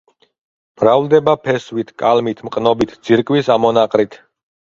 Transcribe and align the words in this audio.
მრავლდება 0.79 1.35
ფესვით, 1.47 1.91
კალმით, 2.03 2.41
მყნობით, 2.49 2.97
ძირკვის 3.11 3.53
ამონაყრით. 3.59 4.21